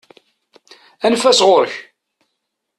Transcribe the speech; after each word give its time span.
Anef-as 1.05 1.39
ɣuṛ-k! 1.47 1.73